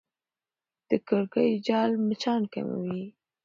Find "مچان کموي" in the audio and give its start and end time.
2.07-3.03